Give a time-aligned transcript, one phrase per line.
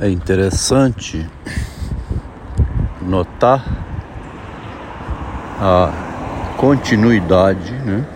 [0.00, 1.28] É interessante
[3.02, 3.66] notar
[5.60, 8.06] a continuidade, né?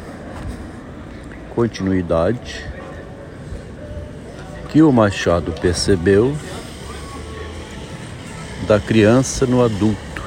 [1.53, 2.65] Continuidade
[4.69, 6.37] que o Machado percebeu
[8.69, 10.23] da criança no adulto.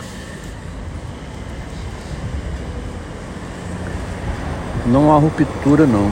[4.86, 6.12] Não há ruptura não.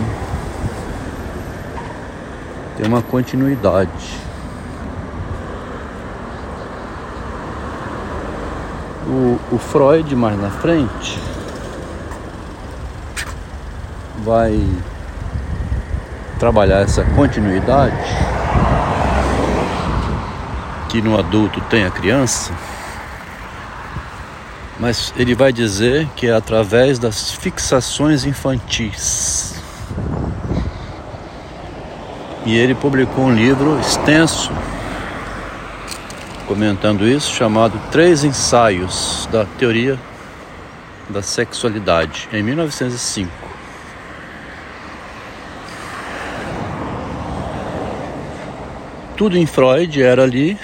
[2.78, 4.23] Tem uma continuidade.
[9.05, 11.20] O, o Freud mais na frente
[14.23, 14.57] vai
[16.39, 17.97] trabalhar essa continuidade
[20.89, 22.53] que no adulto tem a criança,
[24.80, 29.55] mas ele vai dizer que é através das fixações infantis.
[32.45, 34.52] E ele publicou um livro extenso
[36.47, 39.97] comentando isso, chamado Três Ensaios da Teoria
[41.09, 43.31] da Sexualidade, em 1905.
[49.16, 50.58] Tudo em Freud era ali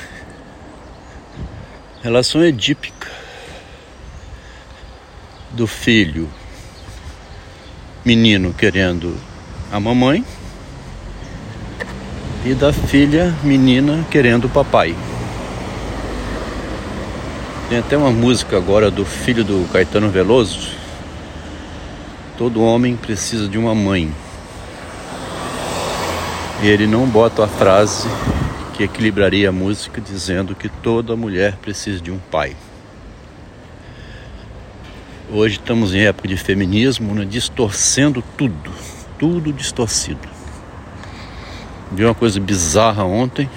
[2.02, 3.08] relação edípica
[5.52, 6.30] do filho
[8.03, 9.16] menino querendo
[9.71, 10.25] a mamãe
[12.45, 14.95] e da filha menina querendo o papai.
[17.70, 20.72] Tem até uma música agora do filho do Caetano Veloso.
[22.36, 24.11] Todo homem precisa de uma mãe.
[26.64, 28.08] E ele não bota a frase
[28.73, 32.56] que equilibraria a música dizendo que toda mulher precisa de um pai.
[35.31, 38.72] Hoje estamos em época de feminismo, né, distorcendo tudo,
[39.20, 40.28] tudo distorcido.
[41.92, 43.48] Vi uma coisa bizarra ontem,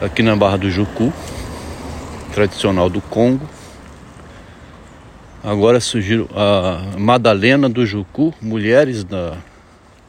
[0.00, 1.12] aqui na Barra do Jucu,
[2.36, 3.48] tradicional do Congo.
[5.42, 9.38] Agora surgiu a Madalena do Jucu, Mulheres da,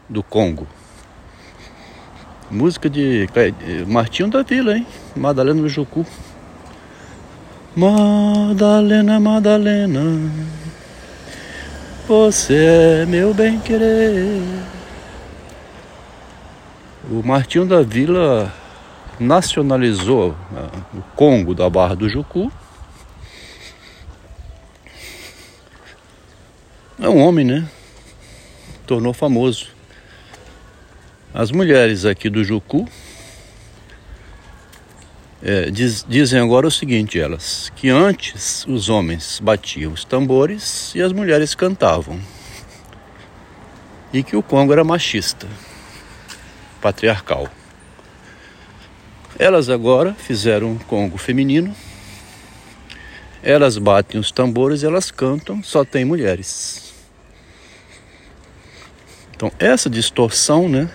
[0.09, 0.67] do Congo.
[2.51, 3.29] Música de
[3.87, 4.85] Martinho da Vila, hein?
[5.15, 6.05] Madalena do Jucu.
[7.73, 10.29] Madalena, Madalena,
[12.05, 14.41] você é meu bem querer.
[17.09, 18.51] O Martinho da Vila
[19.19, 22.51] nacionalizou né, o Congo da Barra do Jucu.
[26.99, 27.67] É um homem, né?
[28.85, 29.67] Tornou famoso.
[31.33, 32.87] As mulheres aqui do Jucu
[35.41, 41.01] é, diz, dizem agora o seguinte, elas, que antes os homens batiam os tambores e
[41.01, 42.19] as mulheres cantavam.
[44.11, 45.47] E que o Congo era machista,
[46.81, 47.47] patriarcal.
[49.39, 51.75] Elas agora fizeram um congo feminino.
[53.43, 56.91] Elas batem os tambores, elas cantam, só tem mulheres.
[59.35, 60.89] Então, essa distorção, né?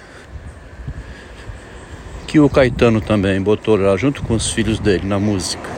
[2.27, 5.71] Que o Caetano também botou lá junto com os filhos dele na música.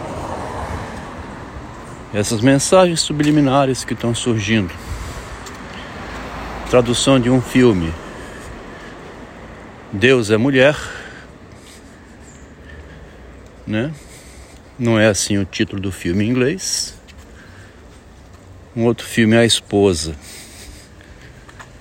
[2.15, 4.73] Essas mensagens subliminares que estão surgindo.
[6.71, 7.93] Tradução de um filme.
[9.93, 10.77] Deus é mulher
[13.67, 13.93] né?
[14.79, 16.95] Não é assim o título do filme em inglês.
[18.77, 20.17] Um outro filme é A Esposa,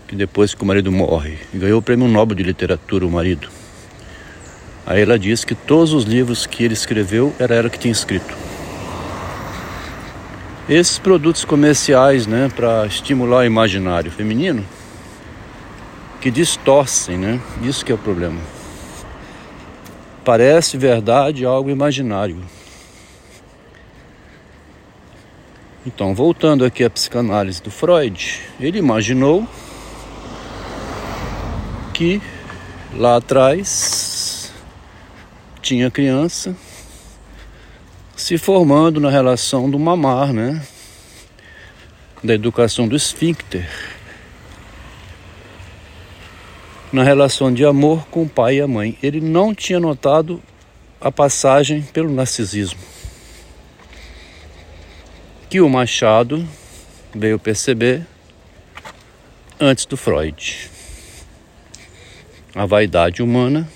[0.08, 3.50] que depois que o marido morre, ganhou o prêmio Nobel de Literatura, o marido.
[4.86, 8.36] Aí ela diz que todos os livros que ele escreveu era ela que tinha escrito.
[10.70, 14.64] Esses produtos comerciais, né, para estimular o imaginário feminino,
[16.22, 17.42] que distorcem, né?
[17.64, 18.40] Isso que é o problema.
[20.24, 22.42] Parece verdade algo imaginário.
[25.86, 29.46] Então, voltando aqui à psicanálise do Freud, ele imaginou
[31.94, 32.22] que
[32.94, 34.52] lá atrás
[35.62, 36.56] tinha criança
[38.16, 40.66] se formando na relação do mamar, né?
[42.24, 43.68] Da educação do esfíncter
[46.94, 48.96] na relação de amor com o pai e a mãe.
[49.02, 50.40] Ele não tinha notado
[51.02, 52.80] a passagem pelo narcisismo.
[55.50, 56.48] Que o Machado
[57.14, 58.06] veio perceber
[59.60, 60.70] antes do Freud.
[62.54, 63.68] A vaidade humana,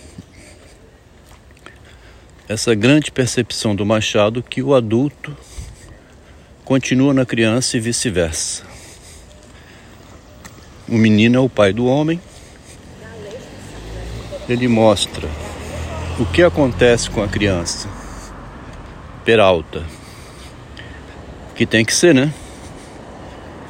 [2.48, 5.36] essa grande percepção do Machado que o adulto
[6.64, 8.64] continua na criança e vice-versa.
[10.88, 12.22] O menino é o pai do homem
[14.50, 15.28] ele mostra
[16.20, 17.88] o que acontece com a criança?
[19.26, 19.84] Peralta.
[21.54, 22.34] Que tem que ser, né?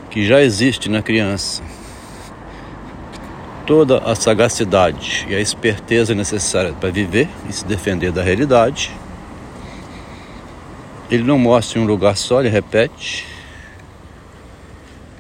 [0.10, 1.64] Que já existe na criança.
[3.66, 8.92] Toda a sagacidade e a esperteza necessária para viver e se defender da realidade.
[11.10, 13.26] Ele não mostra em um lugar só, ele repete.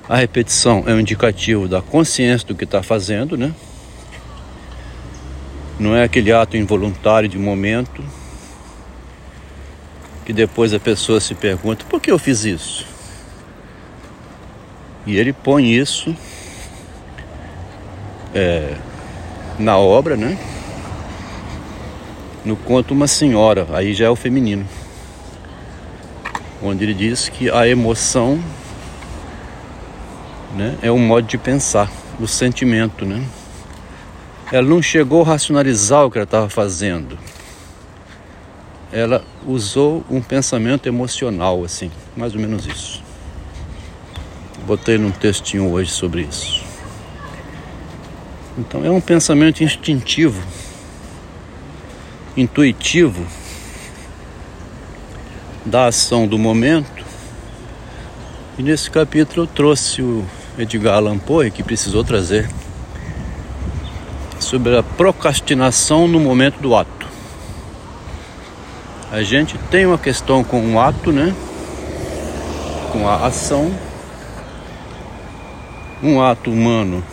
[0.07, 3.53] A repetição é um indicativo da consciência do que está fazendo, né?
[5.79, 8.03] Não é aquele ato involuntário de momento
[10.25, 12.85] que depois a pessoa se pergunta: por que eu fiz isso?
[15.05, 16.15] E ele põe isso
[18.33, 18.75] é,
[19.57, 20.37] na obra, né?
[22.43, 24.65] No conto Uma Senhora, aí já é o feminino,
[26.61, 28.41] onde ele diz que a emoção
[30.55, 33.23] né, é um modo de pensar, o sentimento, né?
[34.51, 37.17] Ela não chegou a racionalizar o que ela estava fazendo
[38.91, 43.03] ela usou um pensamento emocional, assim, mais ou menos isso.
[44.65, 46.63] Botei num textinho hoje sobre isso.
[48.57, 50.41] Então é um pensamento instintivo,
[52.35, 53.25] intuitivo
[55.65, 57.05] da ação do momento.
[58.57, 60.25] E nesse capítulo eu trouxe o
[60.57, 62.49] Edgar Allan Poe, que precisou trazer,
[64.47, 67.05] sobre a procrastinação no momento do ato.
[69.11, 71.35] A gente tem uma questão com o ato, né?
[72.93, 73.77] Com a ação.
[76.01, 77.03] Um ato humano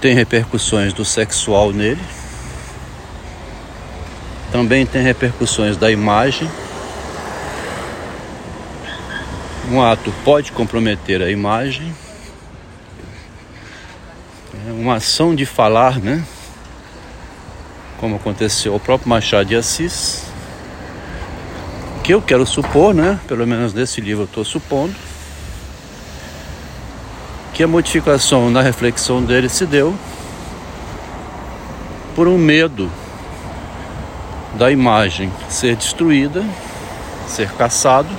[0.00, 2.02] tem repercussões do sexual nele.
[4.50, 6.50] Também tem repercussões da imagem.
[9.70, 11.94] Um ato pode comprometer a imagem.
[14.68, 16.22] É uma ação de falar, né?
[17.98, 20.24] como aconteceu ao próprio Machado de Assis,
[22.04, 24.94] que eu quero supor, né, pelo menos nesse livro eu estou supondo,
[27.54, 29.94] que a modificação na reflexão dele se deu
[32.14, 32.92] por um medo
[34.52, 36.44] da imagem ser destruída,
[37.26, 38.10] ser caçado,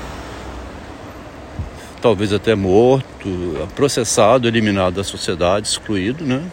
[2.01, 3.29] talvez até morto,
[3.75, 6.43] processado, eliminado da sociedade, excluído, né,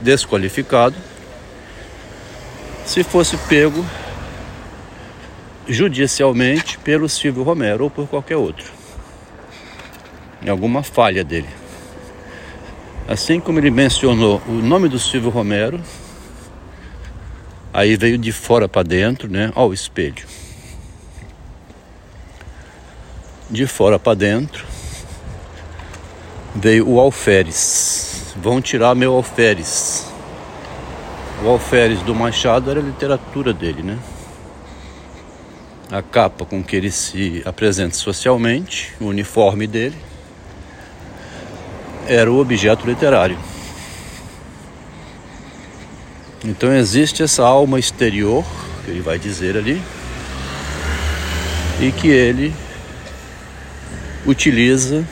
[0.00, 0.96] desqualificado
[2.86, 3.84] se fosse pego
[5.68, 8.64] judicialmente pelo Silvio Romero ou por qualquer outro.
[10.40, 11.48] Em alguma falha dele.
[13.08, 15.80] Assim como ele mencionou o nome do Silvio Romero,
[17.72, 19.50] aí veio de fora para dentro, né?
[19.56, 20.24] Ó, o espelho.
[23.50, 24.75] De fora para dentro
[26.56, 28.34] veio o alferes.
[28.36, 30.06] Vão tirar meu alferes.
[31.44, 33.98] O alferes do Machado era a literatura dele, né?
[35.90, 39.96] A capa com que ele se apresenta socialmente, o uniforme dele,
[42.08, 43.38] era o objeto literário.
[46.44, 48.44] Então existe essa alma exterior,
[48.84, 49.80] que ele vai dizer ali,
[51.80, 52.54] e que ele
[54.24, 55.04] utiliza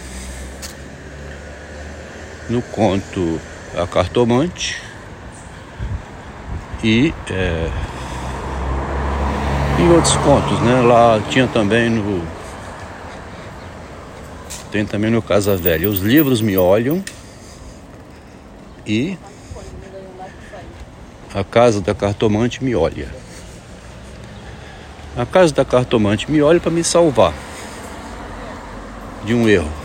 [2.49, 3.41] no conto
[3.77, 4.81] A Cartomante
[6.83, 7.71] e é,
[9.81, 10.83] em outros contos, né?
[10.83, 12.23] Lá tinha também no
[14.71, 15.89] tem também no Casa Velha.
[15.89, 17.03] Os livros me olham
[18.87, 19.17] e
[21.35, 23.09] a casa da cartomante me olha.
[25.17, 27.33] A casa da cartomante me olha para me salvar
[29.25, 29.84] de um erro.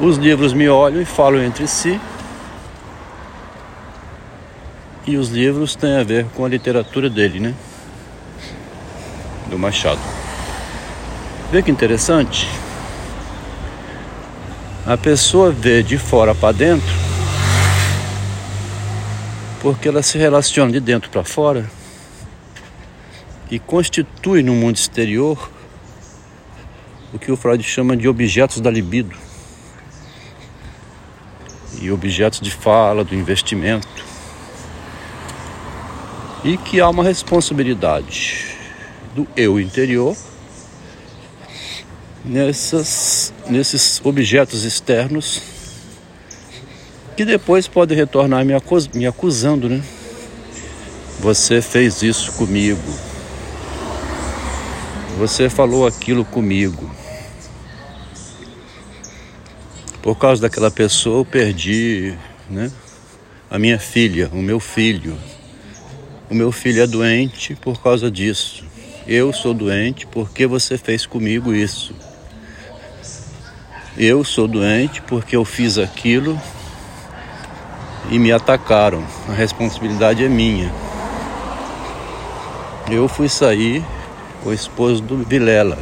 [0.00, 2.00] Os livros me olham e falam entre si
[5.04, 7.54] e os livros têm a ver com a literatura dele, né?
[9.48, 10.00] Do Machado.
[11.50, 12.48] Vê que interessante?
[14.86, 16.94] A pessoa vê de fora para dentro
[19.60, 21.68] porque ela se relaciona de dentro para fora
[23.50, 25.50] e constitui no mundo exterior
[27.12, 29.27] o que o Freud chama de objetos da libido
[31.80, 34.04] e objetos de fala, do investimento
[36.44, 38.56] e que há uma responsabilidade
[39.14, 40.16] do eu interior
[42.24, 45.42] nessas, nesses objetos externos
[47.16, 49.82] que depois podem retornar me, acus, me acusando, né?
[51.18, 52.80] Você fez isso comigo.
[55.18, 56.88] Você falou aquilo comigo.
[60.08, 62.14] Por causa daquela pessoa eu perdi,
[62.48, 62.72] né?
[63.50, 65.14] A minha filha, o meu filho
[66.30, 68.64] O meu filho é doente por causa disso.
[69.06, 71.94] Eu sou doente porque você fez comigo isso.
[73.98, 76.40] Eu sou doente porque eu fiz aquilo
[78.10, 79.04] e me atacaram.
[79.28, 80.72] A responsabilidade é minha.
[82.90, 83.84] Eu fui sair
[84.42, 85.76] com o esposo do Vilela.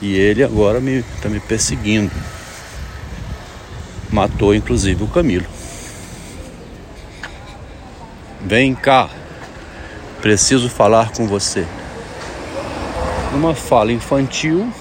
[0.00, 2.25] E ele agora me está me perseguindo.
[4.10, 5.46] Matou inclusive o Camilo.
[8.40, 9.10] Vem cá.
[10.22, 11.66] Preciso falar com você.
[13.32, 14.72] Uma fala infantil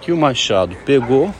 [0.00, 1.34] que o Machado pegou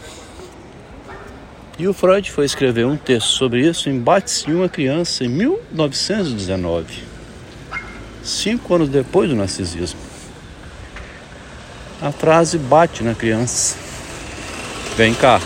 [1.79, 7.05] e o Freud foi escrever um texto sobre isso em Bate-se uma Criança em 1919,
[8.23, 10.01] cinco anos depois do narcisismo.
[12.01, 13.77] A frase bate na criança.
[14.97, 15.41] Vem cá.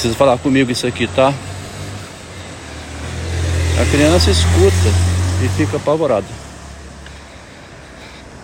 [0.00, 1.28] Precisa falar comigo isso aqui, tá?
[3.78, 4.88] A criança escuta
[5.44, 6.26] e fica apavorada.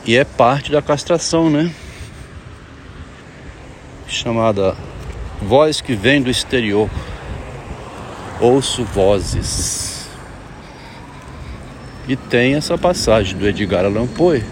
[0.04, 1.72] E é parte da castração, né?
[4.06, 4.76] Chamada
[5.40, 6.90] voz que vem do exterior.
[8.38, 10.10] Ouço vozes.
[12.06, 14.44] E tem essa passagem do Edgar Allan Poe,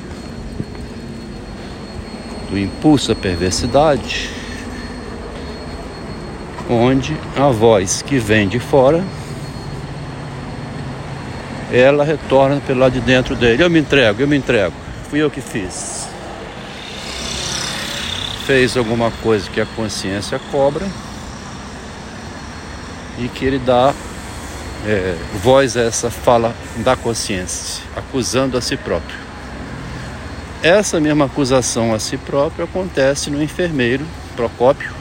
[2.49, 4.30] do impulso à perversidade,
[6.68, 9.04] onde a voz que vem de fora
[11.73, 13.62] ela retorna pelo lado de dentro dele.
[13.62, 14.75] Eu me entrego, eu me entrego.
[15.11, 16.09] Fui eu que fiz.
[18.47, 20.87] Fez alguma coisa que a consciência cobra
[23.18, 23.92] e que ele dá
[24.87, 29.16] é, voz a essa fala da consciência, acusando a si próprio.
[30.62, 34.04] Essa mesma acusação a si próprio acontece no enfermeiro
[34.37, 34.92] Procópio,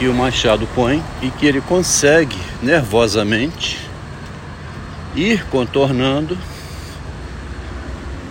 [0.00, 3.86] que o Machado põe e que ele consegue nervosamente
[5.14, 6.38] ir contornando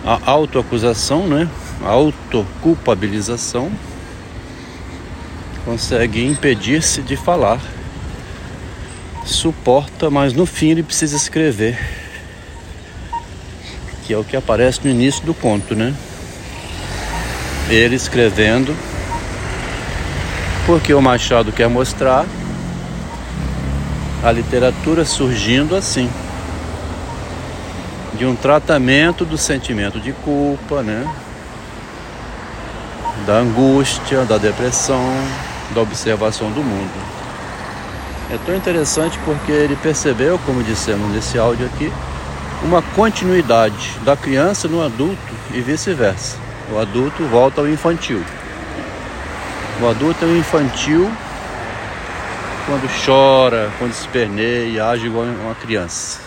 [0.04, 1.48] a autoacusação, né?
[1.80, 3.70] A autoculpabilização
[5.64, 7.60] consegue impedir-se de falar.
[9.24, 11.78] Suporta, mas no fim ele precisa escrever.
[14.04, 15.94] Que é o que aparece no início do conto, né?
[17.68, 18.74] Ele escrevendo
[20.70, 22.24] porque o Machado quer mostrar
[24.22, 26.08] a literatura surgindo assim
[28.14, 31.12] de um tratamento do sentimento de culpa, né?
[33.26, 35.12] Da angústia, da depressão,
[35.74, 37.04] da observação do mundo.
[38.32, 41.92] É tão interessante porque ele percebeu, como dissemos nesse áudio aqui,
[42.62, 46.36] uma continuidade da criança no adulto e vice-versa.
[46.72, 48.22] O adulto volta ao infantil.
[49.82, 51.10] O adulto é o infantil
[52.66, 56.20] quando chora, quando esperneia, age igual uma criança.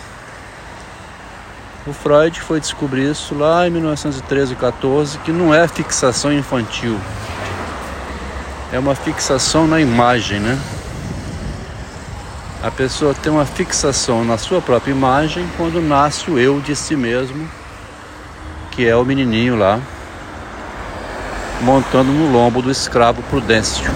[1.86, 6.98] O Freud foi descobrir isso lá em 1913 e 14, que não é fixação infantil.
[8.72, 10.58] É uma fixação na imagem, né?
[12.60, 16.96] A pessoa tem uma fixação na sua própria imagem quando nasce o eu de si
[16.96, 17.48] mesmo,
[18.72, 19.78] que é o menininho lá,
[21.64, 23.90] montando no lombo do escravo Prudêncio.